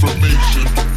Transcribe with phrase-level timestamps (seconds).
[0.00, 0.87] information.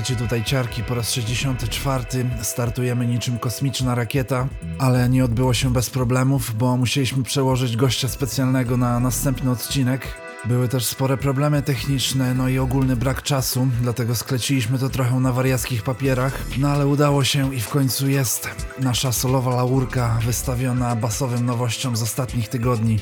[0.00, 2.04] Witajcie tutaj ciarki po raz 64.
[2.42, 8.76] Startujemy niczym kosmiczna rakieta, ale nie odbyło się bez problemów, bo musieliśmy przełożyć gościa specjalnego
[8.76, 10.06] na następny odcinek.
[10.44, 15.32] Były też spore problemy techniczne, no i ogólny brak czasu, dlatego skleciliśmy to trochę na
[15.32, 21.46] wariackich papierach, no ale udało się i w końcu jest nasza solowa laurka wystawiona basowym
[21.46, 22.98] nowościom z ostatnich tygodni.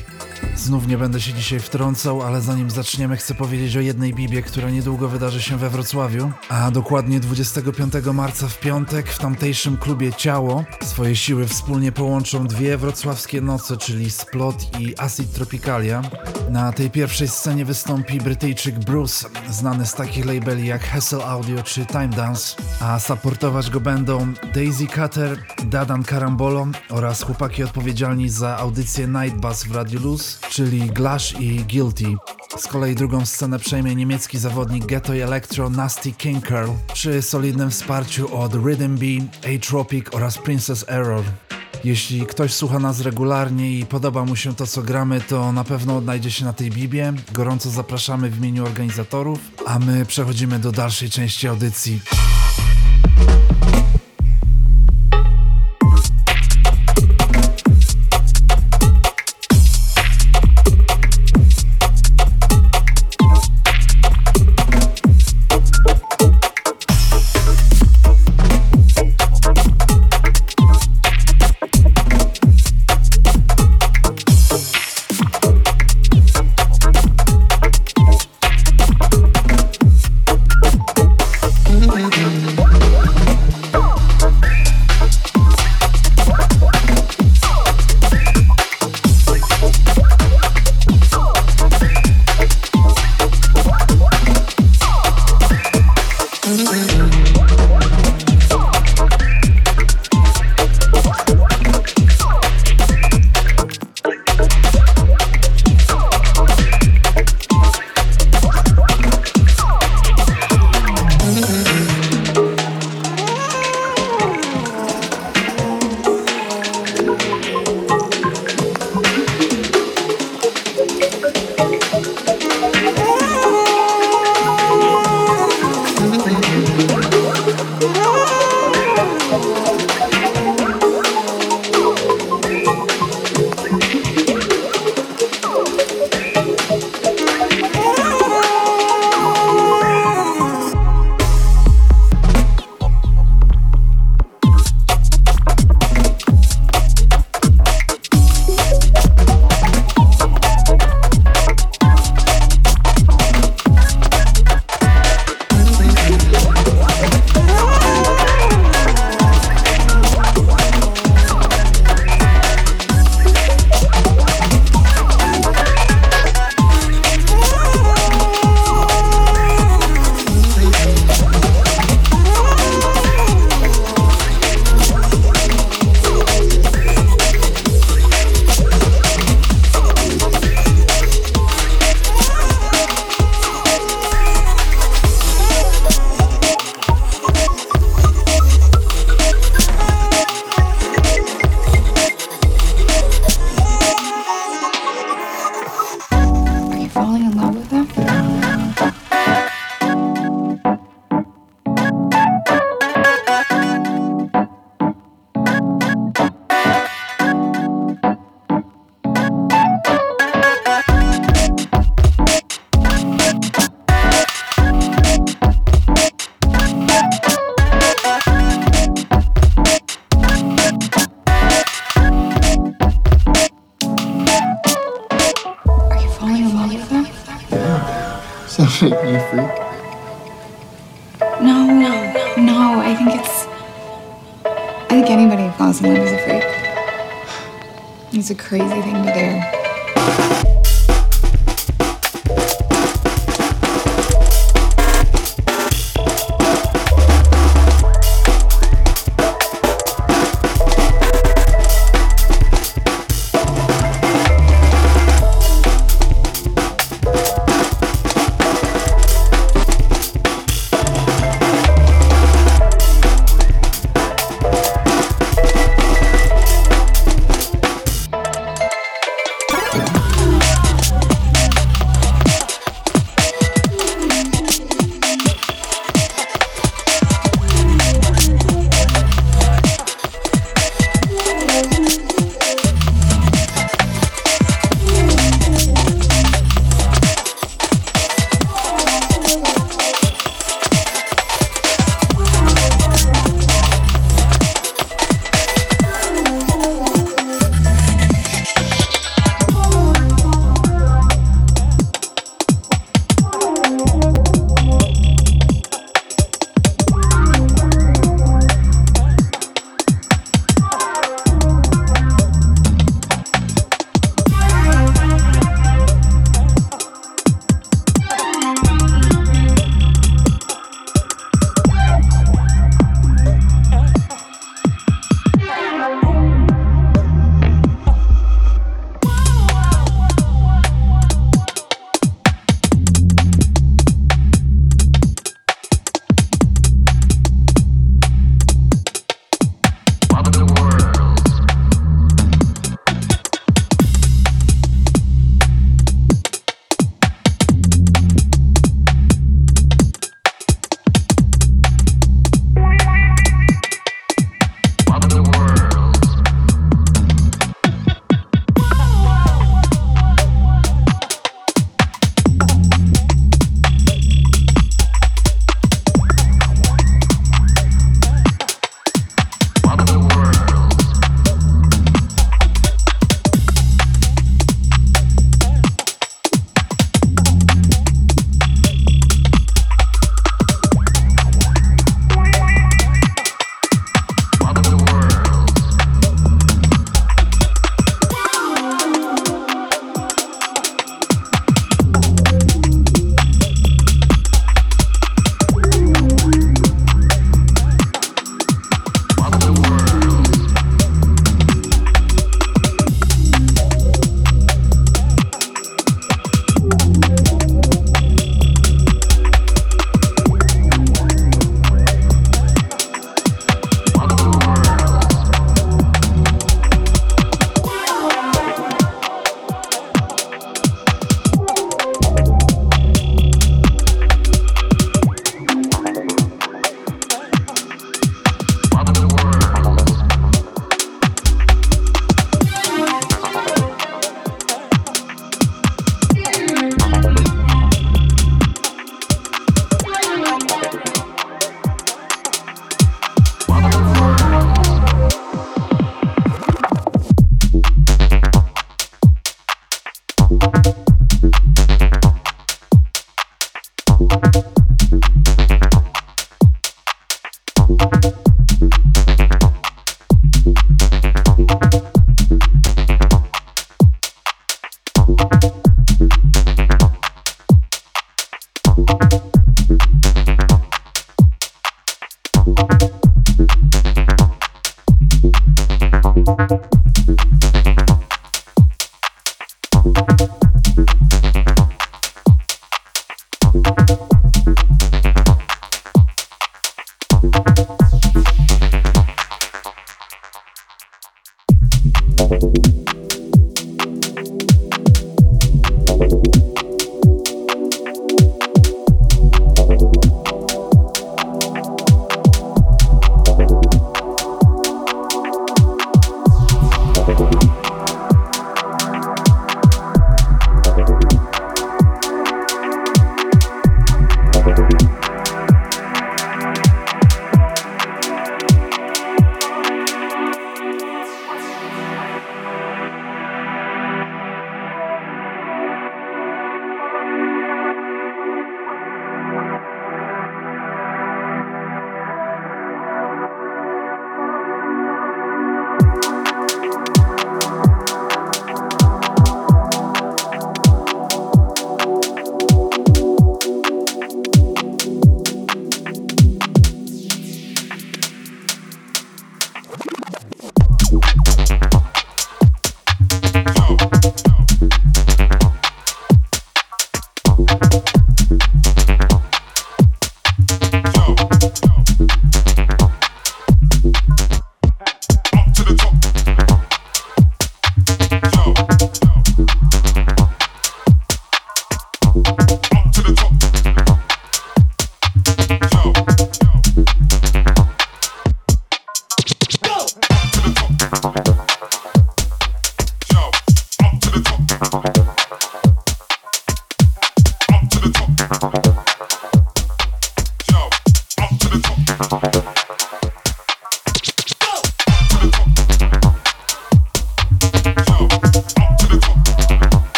[0.55, 4.69] Znów nie będę się dzisiaj wtrącał, ale zanim zaczniemy chcę powiedzieć o jednej bibie, która
[4.69, 10.65] niedługo wydarzy się we Wrocławiu, a dokładnie 25 marca w piątek w tamtejszym klubie Ciało
[10.83, 16.01] swoje siły wspólnie połączą dwie wrocławskie noce, czyli Splot i Acid Tropicalia.
[16.49, 21.85] Na tej pierwszej scenie wystąpi Brytyjczyk Bruce, znany z takich labeli jak Hessel Audio czy
[21.85, 29.07] Time Dance, a supportować go będą Daisy Cutter, Dadan Karambolo oraz chłopaki odpowiedzialni za audycję
[29.07, 32.15] Night Bus w Radio Luz, czyli Glash i Guilty.
[32.57, 38.37] Z kolei drugą scenę przejmie niemiecki zawodnik Ghetto Electro Nasty King Curl przy solidnym wsparciu
[38.37, 41.23] od Rhythm Bee, A-Tropic oraz Princess Error.
[41.83, 45.97] Jeśli ktoś słucha nas regularnie i podoba mu się to, co gramy, to na pewno
[45.97, 47.13] odnajdzie się na tej Bibie.
[47.31, 52.01] Gorąco zapraszamy w imieniu organizatorów, a my przechodzimy do dalszej części audycji.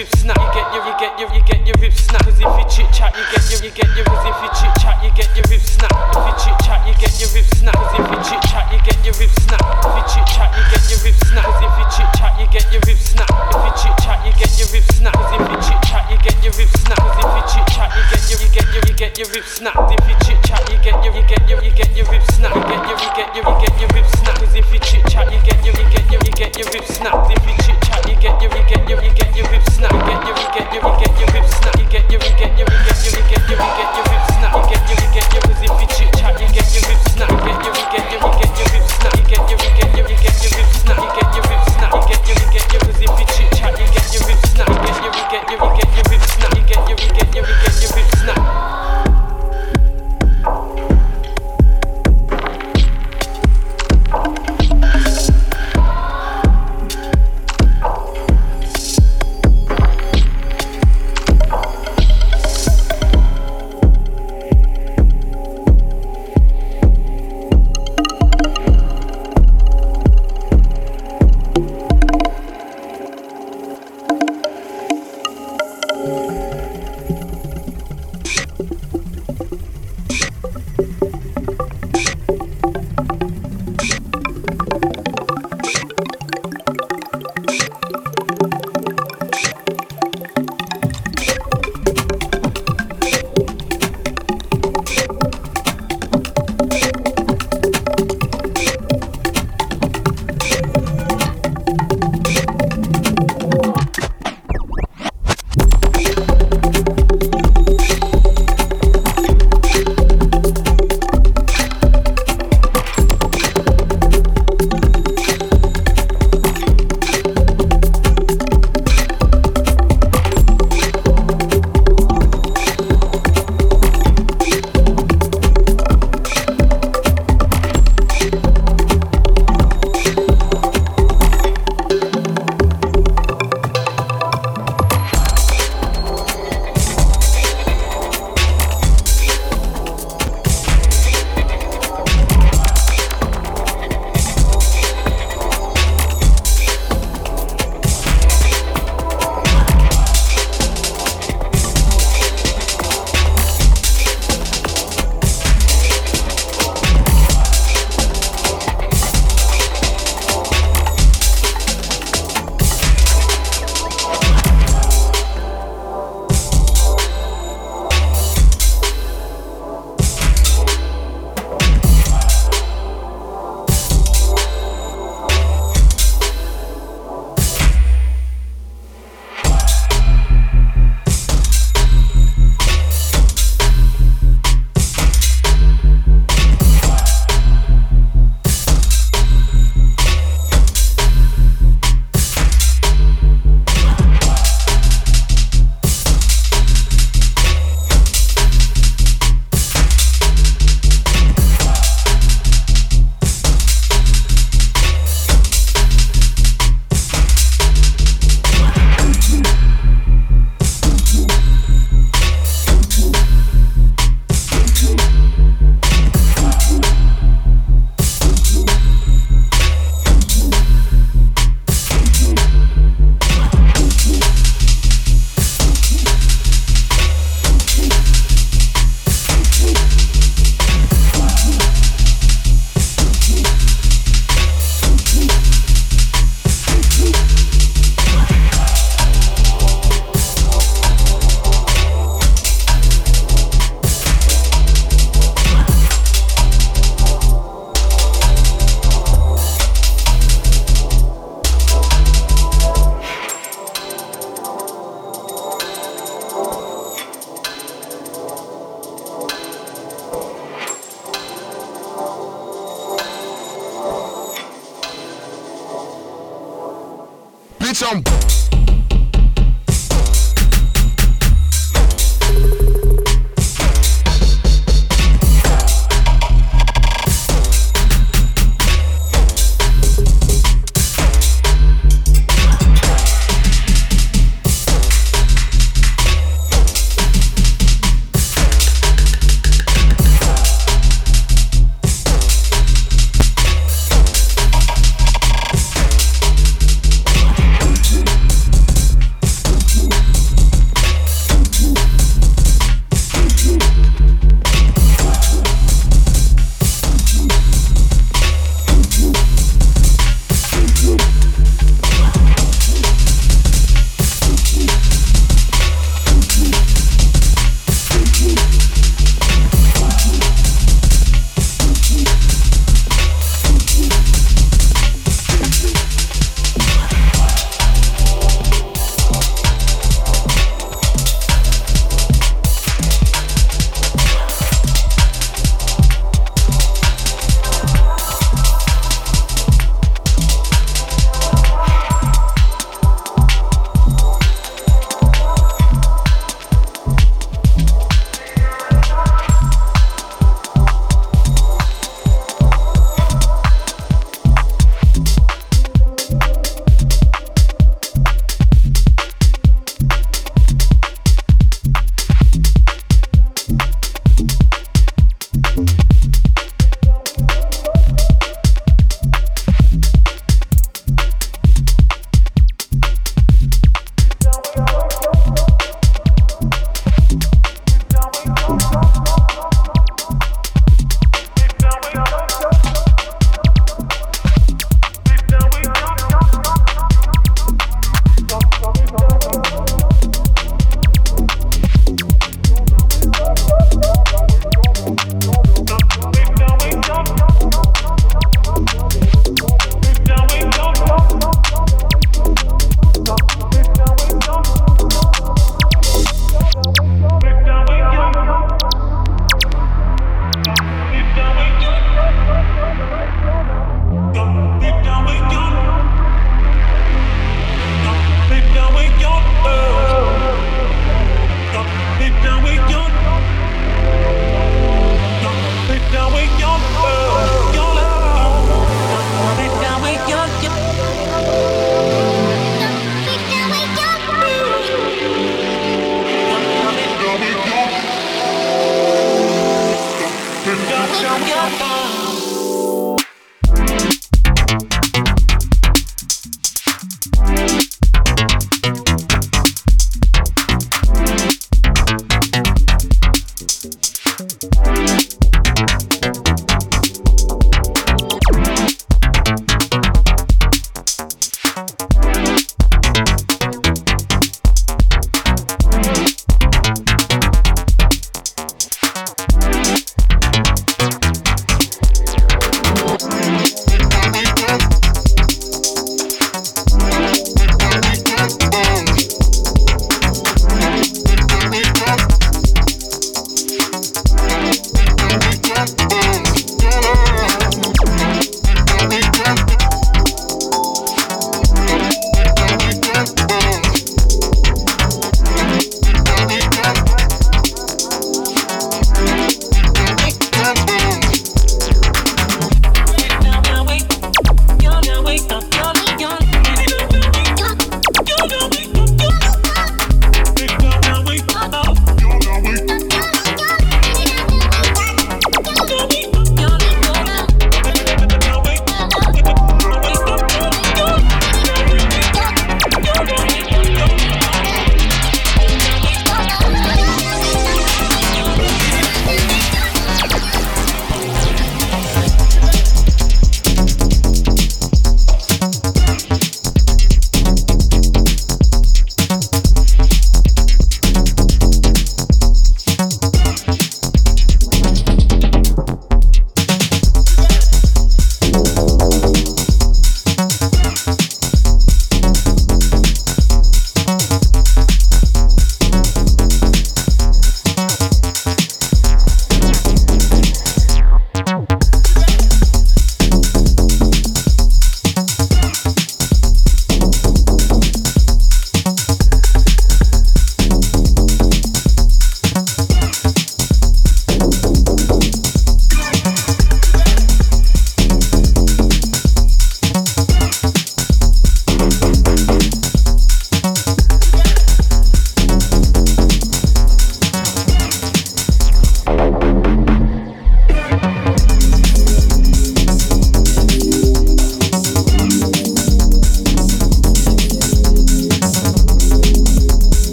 [0.00, 0.40] ribs snapped.
[0.40, 2.24] You get your you get your you get your ribs snapped.
[2.24, 4.72] Cause if you chit chat, you get your you get your cause if you chit
[4.80, 6.16] chat, you get your ribs snapped.
[6.16, 7.76] If you chit chat, you get your ribs snapped.
[7.76, 9.68] Cause if you chit chat, you get your ribs snapped.
[9.84, 11.44] If you chit chat, you get your ribs snapped.
[11.44, 13.36] Cause if you chit chat, you get your ribs snapped.
[13.52, 15.20] If you chit chat, you get your ribs snapped.
[15.20, 17.04] Cause if you chit chat, you get your ribs snapped.
[17.04, 19.52] Cause if you chit chat, you get your you get your you get your ribs
[19.52, 19.92] snapped.
[19.92, 22.56] If you chit chat, you get your you get your you get your ribs snapped.
[22.56, 24.40] You get your you get your you get your ribs snapped.
[24.40, 26.88] Cause if you chit chat, you get your you get your you get your ribs
[26.88, 27.39] snapped.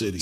[0.00, 0.18] City,